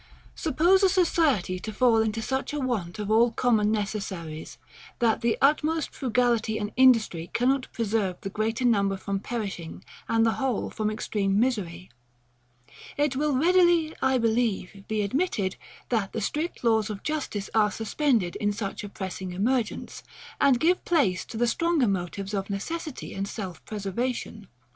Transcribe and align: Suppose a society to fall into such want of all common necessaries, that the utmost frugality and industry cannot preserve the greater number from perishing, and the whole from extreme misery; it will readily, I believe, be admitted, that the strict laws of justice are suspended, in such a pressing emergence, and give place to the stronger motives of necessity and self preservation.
Suppose 0.33 0.81
a 0.81 0.89
society 0.89 1.59
to 1.59 1.71
fall 1.71 1.97
into 2.01 2.23
such 2.23 2.55
want 2.55 2.97
of 2.97 3.11
all 3.11 3.29
common 3.31 3.71
necessaries, 3.71 4.57
that 4.97 5.21
the 5.21 5.37
utmost 5.43 5.91
frugality 5.91 6.57
and 6.57 6.71
industry 6.75 7.29
cannot 7.35 7.71
preserve 7.71 8.19
the 8.21 8.31
greater 8.31 8.65
number 8.65 8.97
from 8.97 9.19
perishing, 9.19 9.85
and 10.09 10.25
the 10.25 10.31
whole 10.41 10.71
from 10.71 10.89
extreme 10.89 11.39
misery; 11.39 11.91
it 12.97 13.15
will 13.15 13.33
readily, 13.37 13.93
I 14.01 14.17
believe, 14.17 14.85
be 14.87 15.03
admitted, 15.03 15.55
that 15.89 16.13
the 16.13 16.21
strict 16.21 16.63
laws 16.63 16.89
of 16.89 17.03
justice 17.03 17.51
are 17.53 17.69
suspended, 17.69 18.35
in 18.37 18.51
such 18.53 18.83
a 18.83 18.89
pressing 18.89 19.33
emergence, 19.33 20.01
and 20.39 20.59
give 20.59 20.83
place 20.83 21.23
to 21.25 21.37
the 21.37 21.45
stronger 21.45 21.87
motives 21.87 22.33
of 22.33 22.49
necessity 22.49 23.13
and 23.13 23.27
self 23.27 23.63
preservation. 23.65 24.47